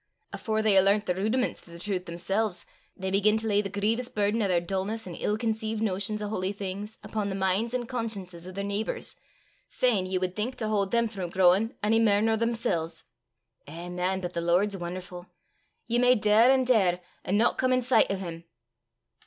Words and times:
Afore 0.33 0.63
they 0.63 0.73
hae 0.73 0.81
learnt 0.81 1.05
the 1.05 1.13
rudimen's 1.13 1.61
o' 1.61 1.71
the 1.71 1.77
trowth 1.77 2.05
themsel's, 2.05 2.65
they 2.97 3.11
begin 3.11 3.37
to 3.37 3.45
lay 3.45 3.61
the 3.61 3.69
grievous 3.69 4.09
burden 4.09 4.41
o' 4.41 4.47
their 4.47 4.59
dullness 4.59 5.05
an' 5.05 5.13
ill 5.13 5.37
conceived 5.37 5.79
notions 5.83 6.23
o' 6.23 6.27
holy 6.27 6.51
things 6.51 6.97
upo' 7.05 7.23
the 7.25 7.35
min's 7.35 7.71
an' 7.75 7.85
consciences 7.85 8.47
o' 8.47 8.51
their 8.51 8.63
neebours, 8.63 9.15
fain, 9.67 10.07
ye 10.07 10.17
wad 10.17 10.35
think, 10.35 10.55
to 10.55 10.67
haud 10.69 10.89
them 10.89 11.07
frae 11.07 11.29
growin' 11.29 11.75
ony 11.83 11.99
mair 11.99 12.19
nor 12.19 12.35
themsel's. 12.35 13.03
Eh, 13.67 13.89
man, 13.89 14.21
but 14.21 14.33
the 14.33 14.41
Lord 14.41 14.71
's 14.71 14.77
won'erfu'! 14.77 15.27
Ye 15.85 15.99
may 15.99 16.15
daur 16.15 16.49
an' 16.49 16.63
daur, 16.63 16.99
an' 17.23 17.37
no 17.37 17.51
come 17.53 17.71
i' 17.71 17.77
sicht 17.79 18.09
o' 18.09 18.15
'im!" 18.17 18.45